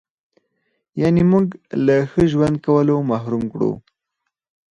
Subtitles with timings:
[1.01, 3.71] یعنې موږ هغه له ښه ژوند کولو محروم کړو.